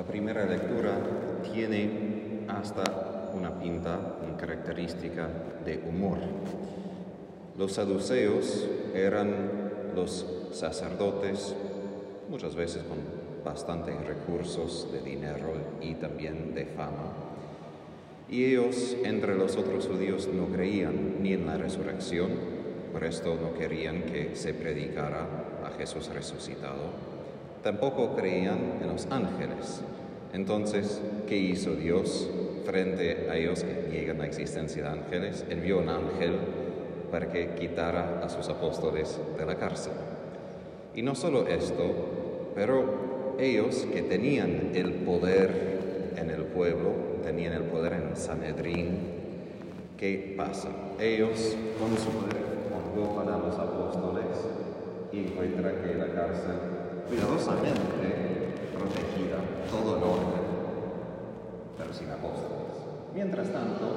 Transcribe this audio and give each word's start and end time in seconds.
La 0.00 0.06
primera 0.06 0.46
lectura 0.46 0.98
tiene 1.52 2.46
hasta 2.48 3.32
una 3.34 3.60
pinta, 3.60 4.16
una 4.26 4.34
característica 4.34 5.28
de 5.62 5.76
humor. 5.86 6.16
Los 7.58 7.74
saduceos 7.74 8.66
eran 8.94 9.92
los 9.94 10.24
sacerdotes, 10.52 11.54
muchas 12.30 12.54
veces 12.54 12.82
con 12.84 12.96
bastantes 13.44 13.94
recursos 14.06 14.90
de 14.90 15.02
dinero 15.02 15.52
y 15.82 15.92
también 15.96 16.54
de 16.54 16.64
fama. 16.64 17.12
Y 18.30 18.46
ellos, 18.46 18.96
entre 19.04 19.34
los 19.34 19.58
otros 19.58 19.86
judíos, 19.86 20.30
no 20.32 20.46
creían 20.46 21.22
ni 21.22 21.34
en 21.34 21.44
la 21.44 21.58
resurrección, 21.58 22.30
por 22.90 23.04
esto 23.04 23.34
no 23.34 23.52
querían 23.52 24.04
que 24.04 24.34
se 24.34 24.54
predicara 24.54 25.26
a 25.62 25.76
Jesús 25.76 26.08
resucitado 26.08 27.20
Tampoco 27.62 28.16
creían 28.16 28.78
en 28.80 28.88
los 28.88 29.06
ángeles. 29.10 29.82
Entonces, 30.32 31.00
¿qué 31.26 31.36
hizo 31.36 31.74
Dios 31.74 32.30
frente 32.64 33.28
a 33.30 33.36
ellos 33.36 33.64
que 33.64 33.88
niegan 33.90 34.18
la 34.18 34.26
existencia 34.26 34.82
de 34.82 34.88
ángeles? 34.88 35.44
Envió 35.50 35.78
un 35.78 35.88
ángel 35.88 36.36
para 37.10 37.30
que 37.30 37.54
quitara 37.54 38.20
a 38.22 38.28
sus 38.28 38.48
apóstoles 38.48 39.18
de 39.36 39.44
la 39.44 39.56
cárcel. 39.56 39.92
Y 40.94 41.02
no 41.02 41.14
solo 41.14 41.48
esto, 41.48 41.82
pero 42.54 43.34
ellos 43.38 43.86
que 43.92 44.02
tenían 44.02 44.70
el 44.74 44.92
poder 44.92 46.12
en 46.16 46.30
el 46.30 46.44
pueblo, 46.44 46.92
tenían 47.24 47.54
el 47.54 47.62
poder 47.62 47.94
en 47.94 48.16
Sanedrín, 48.16 48.98
¿qué 49.98 50.34
pasa? 50.36 50.68
Ellos 51.00 51.56
con 51.78 51.96
su 51.96 52.10
poder 52.10 52.50
convocan 52.94 53.34
a 53.34 53.38
los 53.38 53.58
apóstoles 53.58 54.26
y 55.12 55.18
encuentran 55.20 55.74
que 55.82 55.94
la 55.94 56.06
cárcel 56.06 56.56
cuidadosamente 57.08 58.29
protegida, 58.80 59.36
todo 59.70 59.96
el 59.96 60.02
orden, 60.02 60.44
pero 61.76 61.92
sin 61.92 62.10
apóstoles. 62.10 62.72
Mientras 63.14 63.52
tanto, 63.52 63.96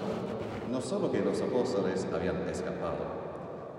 no 0.69 0.81
solo 0.81 1.11
que 1.11 1.21
los 1.21 1.41
apóstoles 1.41 2.05
habían 2.13 2.47
escapado, 2.49 3.23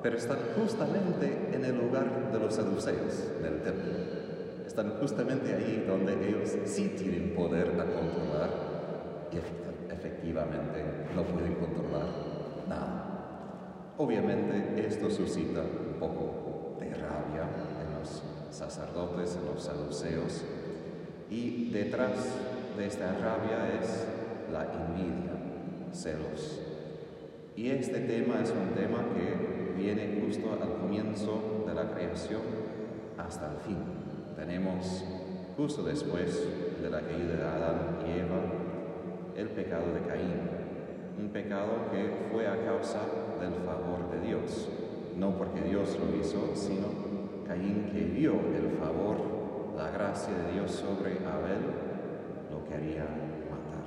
pero 0.03 0.17
están 0.17 0.39
justamente 0.57 1.51
en 1.53 1.65
el 1.65 1.79
lugar 1.79 2.33
de 2.33 2.39
los 2.39 2.55
saduceos 2.55 3.43
del 3.43 3.63
templo. 3.63 3.93
Están 4.67 4.95
justamente 5.01 5.55
ahí 5.55 5.85
donde 5.87 6.15
ellos 6.29 6.51
sí 6.65 6.95
tienen 6.97 7.35
poder 7.35 7.69
a 7.81 7.85
controlar 7.85 8.51
y 9.31 9.93
efectivamente 9.93 10.85
no 11.15 11.23
pueden 11.23 11.55
controlar 11.55 12.07
nada. 12.69 13.93
Obviamente 13.99 14.87
esto 14.87 15.11
suscita 15.11 15.61
un 15.61 15.99
poco 15.99 16.77
de 16.81 16.93
rabia 16.95 17.49
sacerdotes, 18.55 19.37
en 19.37 19.53
los 19.53 19.63
saduceos, 19.63 20.45
y 21.31 21.71
detrás 21.71 22.35
de 22.77 22.87
esta 22.87 23.13
rabia 23.13 23.81
es 23.81 24.07
la 24.53 24.65
envidia, 24.65 25.33
celos. 25.93 26.61
Y 27.57 27.71
este 27.71 28.01
tema 28.01 28.41
es 28.43 28.51
un 28.51 28.75
tema 28.75 29.05
que 29.15 29.81
viene 29.81 30.21
justo 30.25 30.51
al 30.53 30.81
comienzo 30.81 31.65
de 31.67 31.75
la 31.75 31.91
creación 31.93 32.43
hasta 33.17 33.53
el 33.53 33.59
fin. 33.59 33.79
Tenemos 34.37 35.05
justo 35.57 35.83
después 35.85 36.43
de 36.83 36.91
la 36.91 37.01
caída 37.01 37.37
de 37.37 37.43
Adán 37.43 37.99
y 38.07 38.19
Eva 38.19 38.41
el 39.37 39.49
pecado 39.49 39.93
de 39.93 40.01
Caín, 40.09 40.41
un 41.19 41.29
pecado 41.29 41.91
que 41.91 42.31
fue 42.31 42.47
a 42.47 42.65
causa 42.65 43.01
del 43.41 43.55
favor 43.65 44.11
de 44.13 44.29
Dios, 44.29 44.69
no 45.17 45.37
porque 45.37 45.61
Dios 45.63 45.99
lo 45.99 46.21
hizo, 46.21 46.55
sino 46.55 46.87
Caín 47.47 47.91
que 47.93 48.05
vio 48.05 48.33
el 48.33 48.79
favor, 48.79 49.17
la 49.77 49.91
gracia 49.91 50.33
de 50.33 50.53
Dios 50.53 50.71
sobre 50.71 51.19
Abel, 51.27 51.65
lo 52.51 52.65
quería 52.69 53.05
matar. 53.51 53.85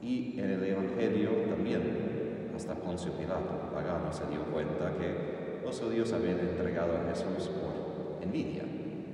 Y 0.00 0.38
en 0.38 0.50
el 0.50 0.64
Evangelio 0.64 1.30
también, 1.48 2.50
hasta 2.54 2.74
Poncio 2.74 3.12
Pilato, 3.12 3.70
pagano, 3.72 4.12
se 4.12 4.26
dio 4.26 4.44
cuenta 4.52 4.92
que 4.98 5.62
los 5.64 5.80
judíos 5.80 6.12
habían 6.12 6.38
entregado 6.38 6.92
a 6.96 7.08
Jesús 7.08 7.48
por 7.48 8.22
envidia, 8.22 8.64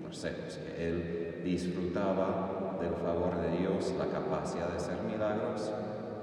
por 0.02 0.14
celos, 0.14 0.58
que 0.58 0.88
él 0.88 1.42
disfrutaba 1.44 2.76
del 2.80 2.94
favor 2.94 3.40
de 3.40 3.58
Dios, 3.58 3.94
la 3.98 4.06
capacidad 4.06 4.68
de 4.68 4.76
hacer 4.76 5.02
milagros, 5.02 5.72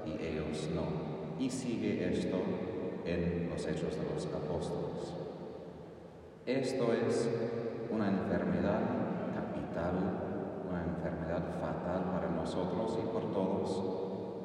y 0.04 0.24
ellos 0.24 0.68
no. 0.74 1.06
Y 1.38 1.50
sigue 1.50 2.08
esto 2.08 2.38
en 3.04 3.50
los 3.50 3.66
hechos 3.66 3.96
de 3.96 4.14
los 4.14 4.26
apóstoles. 4.26 5.14
Esto 6.46 6.92
es 6.92 7.28
una 7.90 8.08
enfermedad 8.08 8.80
capital, 9.76 9.94
una 10.68 10.82
enfermedad 10.82 11.42
fatal 11.60 12.04
para 12.12 12.30
nosotros 12.30 12.98
y 13.02 13.06
por 13.12 13.32
todos, 13.32 13.82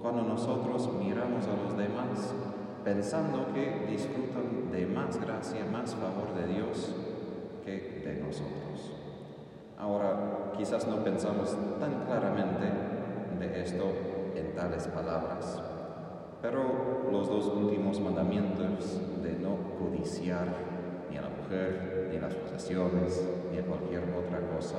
cuando 0.02 0.24
nosotros 0.24 0.90
miramos 1.00 1.46
a 1.48 1.64
los 1.64 1.78
demás 1.78 2.34
pensando 2.84 3.54
que 3.54 3.88
disfrutan 3.90 4.72
de 4.72 4.86
más 4.88 5.20
gracia, 5.22 5.66
más 5.72 5.96
favor 5.96 6.34
de 6.36 6.54
Dios 6.54 6.94
que 7.64 8.02
de 8.06 8.22
nosotros. 8.22 8.92
Ahora, 9.78 10.52
quizás 10.58 10.88
no 10.88 11.04
pensamos 11.04 11.56
tan 11.80 12.06
claramente 12.06 12.68
de 13.40 13.62
esto 13.62 13.86
en 14.36 14.54
tales 14.56 14.88
palabras, 14.88 15.62
pero 16.42 17.10
los 17.12 17.28
dos 17.28 17.48
últimos 17.48 18.00
mandamientos 18.00 19.00
de 19.24 19.34
no 19.34 19.58
codiciar 19.80 20.48
ni 21.10 21.18
a 21.18 21.22
la 21.22 21.30
mujer, 21.30 22.10
ni 22.12 22.20
las 22.20 22.34
posesiones, 22.34 23.24
ni 23.52 23.60
a 23.60 23.66
cualquier 23.66 24.04
otra 24.04 24.40
cosa, 24.56 24.78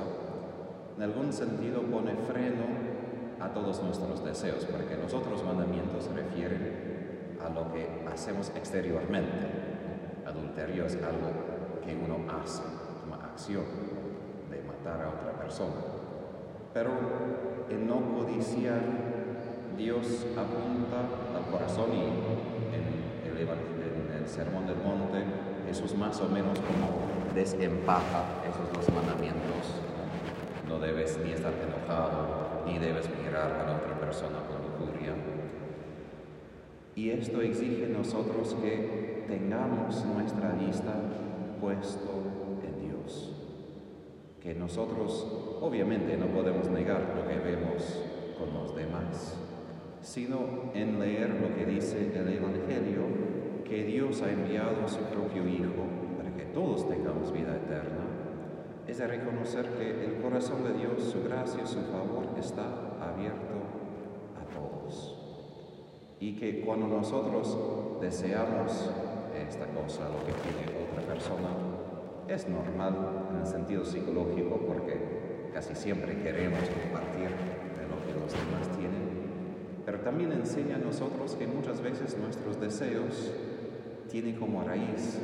en 0.95 1.03
algún 1.03 1.33
sentido 1.33 1.81
pone 1.81 2.13
freno 2.15 2.65
a 3.39 3.49
todos 3.49 3.81
nuestros 3.83 4.23
deseos, 4.23 4.65
porque 4.65 4.95
los 4.95 5.13
otros 5.13 5.43
mandamientos 5.43 6.09
refieren 6.13 7.37
a 7.43 7.49
lo 7.49 7.71
que 7.73 8.05
hacemos 8.11 8.51
exteriormente. 8.55 9.47
Adulterio 10.25 10.85
es 10.85 10.95
algo 10.95 11.31
que 11.83 11.95
uno 11.95 12.31
hace, 12.31 12.63
una 13.05 13.25
acción 13.25 13.65
de 14.49 14.61
matar 14.63 15.03
a 15.03 15.09
otra 15.09 15.33
persona. 15.33 15.75
Pero 16.73 16.91
en 17.69 17.87
no 17.87 18.01
codiciar, 18.15 18.81
Dios 19.77 20.25
apunta 20.37 20.99
al 21.35 21.51
corazón 21.51 21.91
y 21.93 22.03
en 22.73 23.37
el, 23.37 23.47
en 23.47 24.21
el 24.21 24.27
Sermón 24.27 24.67
del 24.67 24.77
Monte 24.77 25.23
Jesús 25.67 25.95
más 25.97 26.19
o 26.21 26.29
menos 26.29 26.59
como 26.59 27.33
desempaja 27.33 28.25
esos 28.47 28.71
dos 28.73 28.95
mandamientos. 28.95 29.92
No 30.73 30.79
debes 30.79 31.19
ni 31.23 31.33
estar 31.33 31.53
enojado, 31.53 32.63
ni 32.65 32.79
debes 32.79 33.07
mirar 33.23 33.51
a 33.51 33.63
la 33.63 33.75
otra 33.77 33.99
persona 33.99 34.39
con 34.47 34.57
lujuria. 34.63 35.13
Y 36.95 37.11
esto 37.11 37.41
exige 37.41 37.85
nosotros 37.87 38.55
que 38.59 39.23
tengamos 39.27 40.03
nuestra 40.03 40.49
vista 40.53 40.95
puesto 41.61 42.09
en 42.63 42.89
Dios. 42.89 43.35
Que 44.41 44.55
nosotros 44.55 45.27
obviamente 45.61 46.17
no 46.17 46.25
podemos 46.25 46.67
negar 46.69 47.13
lo 47.15 47.27
que 47.27 47.37
vemos 47.37 48.01
con 48.39 48.51
los 48.55 48.75
demás, 48.75 49.37
sino 50.01 50.71
en 50.73 50.99
leer 50.99 51.39
lo 51.39 51.55
que 51.55 51.67
dice 51.67 52.11
el 52.15 52.27
Evangelio, 52.29 53.03
que 53.63 53.83
Dios 53.83 54.23
ha 54.23 54.31
enviado 54.31 54.85
a 54.85 54.89
su 54.89 55.01
propio 55.01 55.47
Hijo 55.47 56.03
que 56.35 56.45
todos 56.45 56.87
tengamos 56.89 57.31
vida 57.31 57.55
eterna, 57.55 58.22
es 58.87 58.97
de 58.97 59.07
reconocer 59.07 59.69
que 59.77 60.05
el 60.05 60.21
corazón 60.21 60.63
de 60.63 60.73
Dios, 60.73 61.03
su 61.03 61.23
gracia, 61.23 61.65
su 61.65 61.81
favor 61.81 62.37
está 62.37 62.65
abierto 63.01 63.55
a 64.35 64.53
todos. 64.53 65.15
Y 66.19 66.35
que 66.35 66.61
cuando 66.61 66.87
nosotros 66.87 67.57
deseamos 68.01 68.91
esta 69.47 69.65
cosa, 69.67 70.09
lo 70.09 70.19
que 70.25 70.33
tiene 70.33 70.85
otra 70.89 71.01
persona, 71.01 71.49
es 72.27 72.47
normal 72.47 72.95
en 73.31 73.39
el 73.41 73.47
sentido 73.47 73.85
psicológico 73.85 74.57
porque 74.67 75.49
casi 75.53 75.75
siempre 75.75 76.17
queremos 76.21 76.59
compartir 76.69 77.29
de 77.29 77.87
lo 77.87 78.05
que 78.05 78.19
los 78.19 78.31
demás 78.31 78.69
tienen, 78.77 79.03
pero 79.85 79.99
también 79.99 80.31
enseña 80.31 80.75
a 80.75 80.79
nosotros 80.79 81.35
que 81.35 81.47
muchas 81.47 81.81
veces 81.81 82.17
nuestros 82.17 82.59
deseos 82.59 83.31
tienen 84.09 84.35
como 84.35 84.63
raíz 84.63 85.19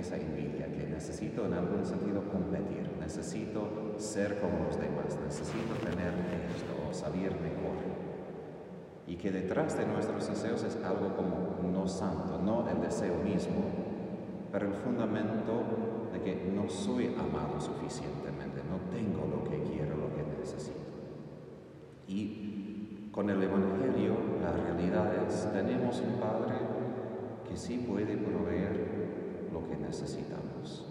esa 0.00 0.16
envidia, 0.16 0.66
que 0.66 0.86
necesito 0.86 1.46
en 1.46 1.54
algún 1.54 1.84
sentido 1.84 2.22
competir, 2.30 2.90
necesito 3.00 3.94
ser 3.98 4.40
como 4.40 4.64
los 4.64 4.78
demás, 4.78 5.18
necesito 5.24 5.74
tener 5.82 6.12
esto 6.54 6.74
o 6.88 6.92
salir 6.92 7.30
mejor. 7.30 7.76
Y 9.06 9.16
que 9.16 9.30
detrás 9.30 9.76
de 9.76 9.86
nuestros 9.86 10.28
deseos 10.28 10.62
es 10.64 10.76
algo 10.84 11.14
como 11.14 11.70
no 11.70 11.86
santo, 11.86 12.40
no 12.42 12.68
el 12.68 12.80
deseo 12.80 13.16
mismo, 13.22 13.64
pero 14.50 14.68
el 14.68 14.74
fundamento 14.74 15.62
de 16.12 16.20
que 16.20 16.50
no 16.54 16.68
soy 16.68 17.08
amado 17.08 17.60
suficientemente, 17.60 18.62
no 18.70 18.78
tengo 18.90 19.26
lo 19.26 19.44
que 19.50 19.62
quiero, 19.62 19.96
lo 19.96 20.14
que 20.14 20.22
necesito. 20.38 20.78
Y 22.08 23.08
con 23.12 23.30
el 23.30 23.42
Evangelio 23.42 24.16
la 24.42 24.52
realidad 24.52 25.12
es, 25.26 25.50
tenemos 25.52 26.00
un 26.00 26.20
Padre 26.20 26.54
que 27.48 27.56
sí 27.56 27.84
puede 27.88 28.16
proveer 28.16 28.94
lo 29.54 29.66
que 29.68 29.76
necesitamos. 29.76 30.84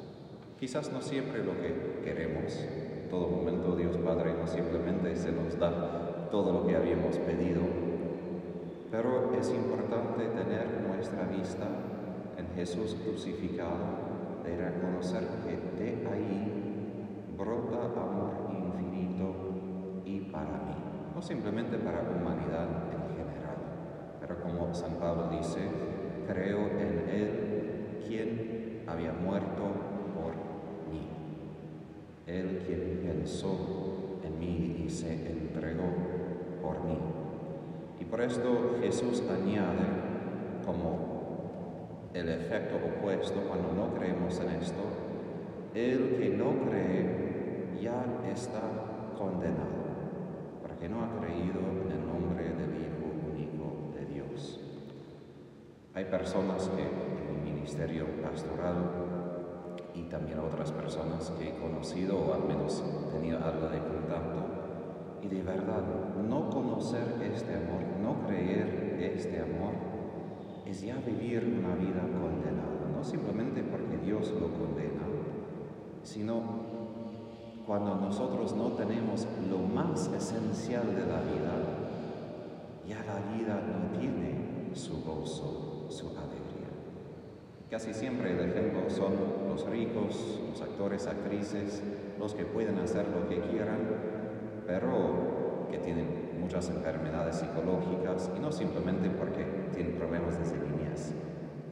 Quizás 0.58 0.92
no 0.94 1.02
siempre 1.02 1.44
lo 1.44 1.52
que 1.60 2.00
queremos. 2.04 2.58
En 3.04 3.10
todo 3.10 3.28
momento 3.28 3.76
Dios 3.76 3.98
Padre 3.98 4.34
no 4.34 4.48
simplemente 4.48 5.16
se 5.18 5.34
nos 5.34 5.60
da 5.60 6.30
todo 6.32 6.54
lo 6.54 6.66
que 6.66 6.76
habíamos 6.76 7.18
pedido, 7.18 7.62
pero 8.90 9.34
es 9.38 9.50
importante 9.50 10.24
tener 10.26 10.82
nuestra 10.88 11.26
vista 11.26 11.68
en 12.38 12.48
Jesús 12.56 12.96
crucificado, 13.04 14.02
de 14.44 14.58
reconocer 14.58 15.24
que 15.44 15.84
de 15.84 16.08
ahí 16.08 17.36
brota 17.38 17.86
amor 18.02 18.50
infinito 18.52 19.34
y 20.06 20.22
para 20.32 20.58
mí, 20.66 20.76
no 21.14 21.22
simplemente 21.22 21.78
para 21.78 22.02
humanidad 22.02 22.68
en 22.92 23.16
general, 23.16 23.58
pero 24.20 24.42
como 24.42 24.74
San 24.74 24.96
Pablo 24.96 25.30
dice, 25.38 25.60
creo 26.28 26.68
en 26.80 27.10
Él 27.10 28.04
quien 28.08 28.53
había 28.94 29.12
muerto 29.12 29.64
por 30.14 30.34
mí, 30.92 31.08
Él 32.28 32.64
quien 32.66 33.02
pensó 33.04 34.20
en 34.24 34.40
mí 34.40 34.84
y 34.86 34.90
se 34.90 35.14
entregó 35.14 35.90
por 36.62 36.84
mí. 36.84 36.98
Y 38.00 38.06
por 38.06 38.22
esto 38.22 38.78
Jesús 38.82 39.24
añade 39.30 39.86
como 40.64 42.10
el 42.14 42.30
efecto 42.30 42.76
opuesto 42.76 43.42
cuando 43.48 43.74
no 43.74 43.96
creemos 43.96 44.40
en 44.40 44.50
esto, 44.62 44.84
el 45.74 46.18
que 46.20 46.30
no 46.38 46.70
cree 46.70 47.80
ya 47.82 48.06
está 48.32 48.62
condenado, 49.18 49.82
porque 50.62 50.88
no 50.88 51.04
ha 51.04 51.20
creído 51.20 51.60
en 51.60 51.92
el 51.92 52.06
nombre 52.06 52.44
del 52.44 52.80
Hijo 52.80 53.10
único 53.34 53.92
de 53.98 54.06
Dios. 54.14 54.60
Hay 55.96 56.06
personas 56.06 56.70
que 56.70 57.03
ministerio 57.64 58.06
pastoral 58.22 58.76
y 59.96 60.02
también 60.04 60.38
otras 60.40 60.70
personas 60.74 61.32
que 61.40 61.48
he 61.48 61.54
conocido 61.54 62.20
o 62.20 62.34
al 62.34 62.44
menos 62.44 62.84
tenido 63.10 63.38
algo 63.38 63.70
de 63.70 63.80
contacto, 63.80 64.44
y 65.22 65.30
de 65.30 65.42
verdad 65.42 65.82
no 66.28 66.50
conocer 66.50 67.22
este 67.34 67.56
amor, 67.56 67.84
no 68.02 68.28
creer 68.28 69.00
este 69.16 69.40
amor, 69.40 69.76
es 70.66 70.82
ya 70.82 70.98
vivir 70.98 71.58
una 71.58 71.74
vida 71.76 72.02
condenada, 72.02 72.92
no 72.94 73.02
simplemente 73.02 73.64
porque 73.64 73.98
Dios 74.06 74.30
lo 74.32 74.52
condena, 74.52 75.08
sino 76.04 76.42
cuando 77.66 77.96
nosotros 77.96 78.54
no 78.58 78.74
tenemos 78.74 79.26
lo 79.50 79.60
más 79.60 80.08
esencial 80.08 80.94
de 80.94 81.06
la 81.06 81.22
vida, 81.22 81.54
ya 82.86 82.98
la 83.06 83.38
vida 83.38 83.62
no 83.66 83.98
tiene 83.98 84.76
su 84.76 85.02
gozo, 85.02 85.86
su 85.90 86.10
alegría. 86.10 86.63
Casi 87.74 87.92
siempre 87.92 88.34
el 88.34 88.52
ejemplo 88.52 88.88
son 88.88 89.14
los 89.50 89.68
ricos, 89.68 90.40
los 90.48 90.62
actores, 90.62 91.08
actrices, 91.08 91.82
los 92.20 92.36
que 92.36 92.46
pueden 92.46 92.78
hacer 92.78 93.08
lo 93.08 93.28
que 93.28 93.40
quieran, 93.50 93.80
pero 94.68 95.66
que 95.72 95.80
tienen 95.80 96.38
muchas 96.40 96.70
enfermedades 96.70 97.38
psicológicas 97.38 98.30
y 98.38 98.40
no 98.40 98.52
simplemente 98.52 99.10
porque 99.10 99.72
tienen 99.74 99.96
problemas 99.96 100.38
de 100.38 100.56
niñez. 100.56 101.16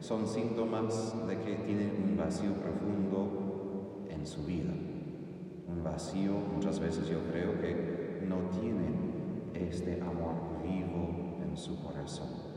Son 0.00 0.26
síntomas 0.26 1.14
de 1.28 1.38
que 1.38 1.54
tienen 1.58 1.92
un 2.04 2.16
vacío 2.16 2.52
profundo 2.54 4.04
en 4.10 4.26
su 4.26 4.42
vida. 4.42 4.72
Un 4.72 5.84
vacío, 5.84 6.32
muchas 6.32 6.80
veces 6.80 7.06
yo 7.08 7.20
creo 7.30 7.60
que 7.60 8.26
no 8.28 8.50
tienen 8.60 9.52
este 9.54 10.00
amor 10.00 10.60
vivo 10.64 11.38
en 11.48 11.56
su 11.56 11.80
corazón. 11.80 12.51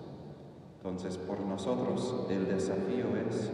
Entonces, 0.86 1.18
por 1.18 1.40
nosotros 1.40 2.28
el 2.30 2.46
desafío 2.46 3.06
es 3.28 3.52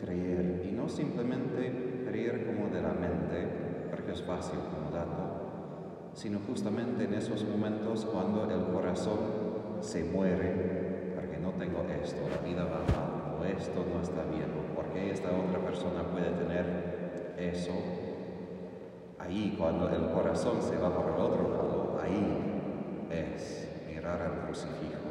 creer 0.00 0.66
y 0.68 0.72
no 0.72 0.88
simplemente 0.88 2.02
creer 2.08 2.44
como 2.44 2.66
de 2.74 2.82
la 2.82 2.92
mente, 2.92 3.46
porque 3.88 4.10
es 4.10 4.22
fácil 4.22 4.58
como 4.58 4.90
dato, 4.90 6.10
sino 6.12 6.40
justamente 6.40 7.04
en 7.04 7.14
esos 7.14 7.44
momentos 7.44 8.04
cuando 8.06 8.50
el 8.50 8.64
corazón 8.74 9.16
se 9.78 10.02
muere, 10.10 11.12
porque 11.14 11.38
no 11.38 11.50
tengo 11.50 11.84
esto, 12.02 12.22
la 12.28 12.44
vida 12.44 12.64
va 12.64 12.80
mal, 12.80 13.38
o 13.40 13.44
esto 13.44 13.86
no 13.88 14.02
está 14.02 14.24
bien, 14.24 14.50
o 14.58 14.74
porque 14.74 15.12
esta 15.12 15.28
otra 15.28 15.60
persona 15.60 16.02
puede 16.02 16.30
tener 16.32 17.36
eso. 17.38 17.74
Ahí, 19.20 19.54
cuando 19.56 19.88
el 19.88 20.10
corazón 20.10 20.60
se 20.60 20.76
va 20.78 20.92
por 20.92 21.14
el 21.14 21.20
otro 21.20 21.48
lado, 21.48 22.00
ahí 22.02 23.06
es 23.08 23.68
mirar 23.86 24.20
al 24.20 24.46
crucifijo. 24.46 25.06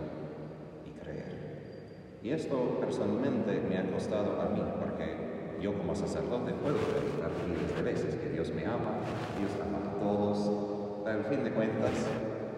Y 2.26 2.32
esto 2.32 2.80
personalmente 2.80 3.62
me 3.70 3.78
ha 3.78 3.86
costado 3.86 4.42
a 4.42 4.50
mí, 4.50 4.60
porque 4.80 5.62
yo 5.62 5.78
como 5.78 5.94
sacerdote 5.94 6.54
puedo 6.54 6.78
predicar 6.78 7.30
miles 7.48 7.76
de 7.76 7.84
veces 7.84 8.16
que 8.16 8.30
Dios 8.30 8.52
me 8.52 8.66
ama, 8.66 8.98
Dios 9.38 9.52
ama 9.62 9.78
a 9.78 10.00
todos, 10.00 11.06
al 11.06 11.24
fin 11.26 11.44
de 11.44 11.52
cuentas 11.52 11.92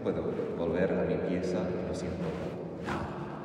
puedo 0.02 0.24
volver 0.58 0.94
a 0.94 1.04
mi 1.04 1.16
pieza 1.16 1.58
y 1.68 1.86
no 1.86 1.94
siento 1.94 2.24
nada. 2.88 3.44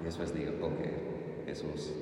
Y 0.00 0.04
después 0.04 0.32
digo, 0.32 0.52
ok, 0.68 1.44
Jesús, 1.44 1.92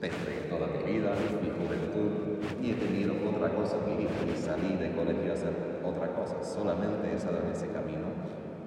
desde 0.00 0.46
toda 0.48 0.68
mi 0.68 0.92
vida, 0.92 1.10
mi 1.42 1.50
juventud, 1.50 2.46
y 2.62 2.70
he 2.70 2.74
tenido 2.74 3.14
otra 3.28 3.48
cosa 3.48 3.78
que 3.84 4.04
y 4.04 4.36
salí 4.36 4.76
de 4.76 4.94
colegio 4.94 5.32
a 5.32 5.34
hacer 5.34 5.52
otra 5.84 6.14
cosa, 6.14 6.44
solamente 6.44 7.10
he 7.10 7.16
estado 7.16 7.40
en 7.44 7.50
ese 7.50 7.66
camino. 7.72 8.06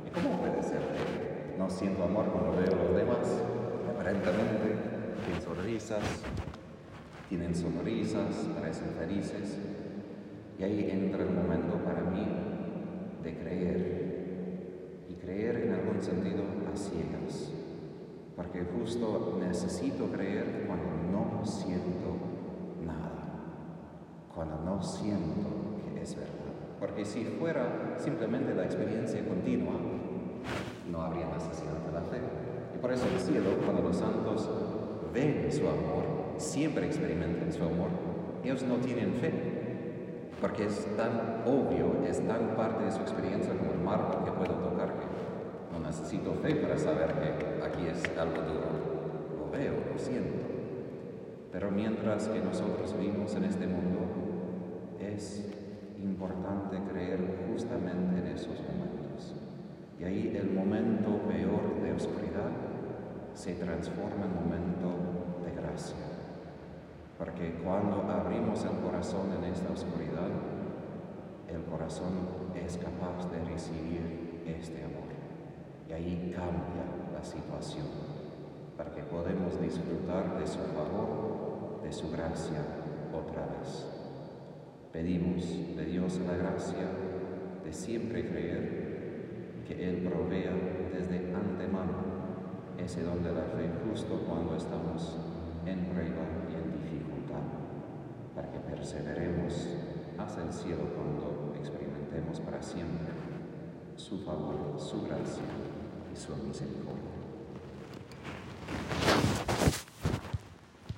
¿Y 0.06 0.10
cómo 0.10 0.38
puede 0.38 0.62
ser 0.62 0.80
que 0.80 1.58
no 1.58 1.70
siento 1.70 2.04
amor 2.04 2.26
cuando 2.26 2.60
veo 2.60 2.76
los 2.76 2.94
demás? 2.94 3.19
Sonrisas, 5.90 6.22
tienen 7.30 7.56
sonrisas, 7.56 8.48
parecen 8.54 8.90
felices, 8.90 9.58
y 10.60 10.64
ahí 10.64 10.88
entra 10.92 11.24
el 11.24 11.32
momento 11.32 11.78
para 11.84 12.02
mí 12.02 12.28
de 13.24 13.34
creer 13.40 15.06
y 15.10 15.16
creer 15.16 15.56
en 15.66 15.74
algún 15.74 16.00
sentido 16.00 16.44
a 16.72 16.78
ciegas, 16.78 17.52
porque 18.36 18.66
justo 18.66 19.40
necesito 19.40 20.12
creer 20.12 20.66
cuando 20.68 20.90
no 21.12 21.44
siento 21.44 22.18
nada, 22.86 23.56
cuando 24.36 24.60
no 24.60 24.84
siento 24.84 25.50
que 25.82 26.04
es 26.04 26.16
verdad. 26.16 26.54
Porque 26.80 27.04
si 27.04 27.24
fuera 27.24 27.96
simplemente 27.98 28.54
la 28.54 28.66
experiencia 28.66 29.28
continua, 29.28 29.74
no 30.92 31.02
habría 31.02 31.26
necesidad 31.30 31.80
de 31.84 31.92
la 31.92 32.02
fe. 32.02 32.22
Y 32.76 32.78
por 32.78 32.92
eso 32.92 33.06
el 33.12 33.20
cielo, 33.20 33.58
cuando 33.66 33.82
los 33.82 33.98
santos 33.98 34.48
ven 35.20 35.52
su 35.52 35.68
amor, 35.68 36.06
siempre 36.38 36.86
experimentan 36.86 37.52
su 37.52 37.64
amor, 37.64 37.90
ellos 38.44 38.64
no 38.64 38.78
tienen 38.78 39.14
fe, 39.16 39.32
porque 40.40 40.66
es 40.66 40.86
tan 40.96 41.44
obvio, 41.46 42.06
es 42.08 42.26
tan 42.26 42.56
parte 42.56 42.86
de 42.86 42.92
su 42.92 43.02
experiencia 43.02 43.54
como 43.58 43.74
el 43.74 43.80
mármol 43.80 44.24
que 44.24 44.32
puedo 44.32 44.54
tocar 44.54 44.94
que 44.94 45.78
no 45.78 45.86
necesito 45.86 46.34
fe 46.36 46.56
para 46.56 46.78
saber 46.78 47.14
que 47.14 47.66
aquí 47.66 47.88
es 47.88 48.02
algo 48.18 48.42
duro. 48.42 48.70
Lo 49.38 49.52
veo, 49.52 49.74
lo 49.92 50.00
siento. 50.00 50.40
Pero 51.52 51.70
mientras 51.72 52.28
que 52.30 52.40
nosotros 52.40 52.96
vivimos 52.98 53.36
en 53.36 53.44
este 53.44 53.68
mundo, 53.68 54.00
es 55.00 55.52
importante 56.02 56.78
creer 56.92 57.20
justamente 57.52 58.20
en 58.20 58.28
esos 58.28 58.62
momentos. 58.62 59.36
Y 60.00 60.04
ahí 60.06 60.38
el 60.40 60.52
momento 60.52 61.20
peor 61.28 61.82
de 61.84 61.92
oscuridad 61.92 62.69
se 63.40 63.54
transforma 63.54 64.26
en 64.26 64.36
momento 64.36 64.90
de 65.46 65.52
gracia. 65.62 65.96
Porque 67.18 67.54
cuando 67.64 68.02
abrimos 68.12 68.66
el 68.66 68.84
corazón 68.84 69.32
en 69.32 69.46
esta 69.46 69.72
oscuridad, 69.72 70.28
el 71.48 71.64
corazón 71.64 72.12
es 72.54 72.78
capaz 72.78 73.32
de 73.32 73.40
recibir 73.50 74.44
este 74.46 74.84
amor. 74.84 75.08
Y 75.88 75.94
ahí 75.94 76.34
cambia 76.36 76.84
la 77.14 77.24
situación, 77.24 77.88
para 78.76 78.94
que 78.94 79.04
podamos 79.04 79.62
disfrutar 79.62 80.38
de 80.38 80.46
su 80.46 80.60
favor, 80.60 81.80
de 81.82 81.94
su 81.94 82.12
gracia 82.12 82.60
otra 83.14 83.46
vez. 83.58 83.88
Pedimos 84.92 85.78
de 85.78 85.86
Dios 85.86 86.20
la 86.28 86.36
gracia 86.36 86.90
de 87.64 87.72
siempre 87.72 88.28
creer 88.28 89.64
que 89.66 89.90
Él 89.90 90.10
provea 90.10 90.52
desde 90.94 91.34
antemano 91.34 92.19
ese 92.84 93.04
don 93.04 93.24
de 93.24 93.32
la 93.32 93.44
fe 93.44 93.70
justo 93.86 94.24
cuando 94.28 94.56
estamos 94.56 95.18
en 95.66 95.86
prueba 95.86 96.24
y 96.50 96.56
en 96.56 96.80
para 98.36 98.52
que 98.52 98.60
perseveremos 98.60 99.68
hacia 100.18 100.44
el 100.44 100.54
cielo 100.54 100.84
cuando 100.96 101.54
experimentemos 101.60 102.40
para 102.40 102.62
siempre 102.62 103.12
su 103.98 104.20
favor, 104.20 104.80
su 104.80 105.04
gracia 105.04 105.44
y 106.14 106.16
su 106.16 106.36
misericordia. 106.38 107.19